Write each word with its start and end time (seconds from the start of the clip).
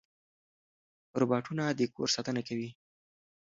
روباټونه 1.21 1.63
د 1.71 1.81
کور 1.95 2.09
ساتنه 2.15 2.41
کوي. 2.47 2.69